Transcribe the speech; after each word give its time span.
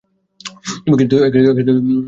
তুমি 0.83 0.95
কি 0.99 1.15
আমার 1.15 1.31
গল্প 1.35 1.57
শুনবে? 1.57 1.99